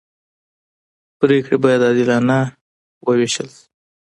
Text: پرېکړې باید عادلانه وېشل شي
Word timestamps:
پرېکړې 1.19 1.55
باید 1.63 1.81
عادلانه 1.87 2.37
وېشل 3.07 3.49
شي 3.55 3.65